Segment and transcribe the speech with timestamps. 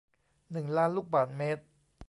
[0.51, 1.63] หนึ่งล้าน ลูกบาศก์เมตร